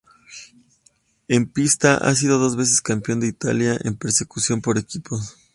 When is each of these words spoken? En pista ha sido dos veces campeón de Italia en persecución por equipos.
En 1.27 1.47
pista 1.47 1.95
ha 1.95 2.15
sido 2.15 2.39
dos 2.39 2.55
veces 2.55 2.81
campeón 2.81 3.19
de 3.19 3.27
Italia 3.27 3.77
en 3.83 3.95
persecución 3.97 4.59
por 4.59 4.79
equipos. 4.79 5.37